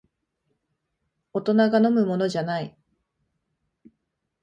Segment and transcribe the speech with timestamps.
[1.31, 2.75] 大人が飲むものじゃない